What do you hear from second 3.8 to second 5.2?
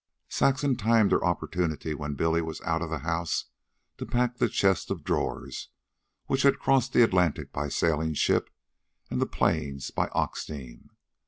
to pack the chest of